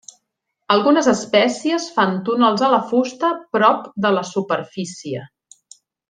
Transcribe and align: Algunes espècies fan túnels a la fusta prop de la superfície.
Algunes 0.75 1.09
espècies 1.11 1.83
fan 1.97 2.15
túnels 2.29 2.63
a 2.67 2.71
la 2.75 2.79
fusta 2.93 3.29
prop 3.57 3.85
de 4.07 4.13
la 4.19 4.23
superfície. 4.35 5.27